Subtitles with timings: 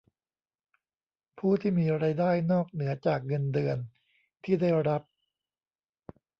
[1.37, 3.77] ผู้ที่มีรายได้นอกเหนือจากเงินเดือน
[4.43, 5.01] ที่ได้รับ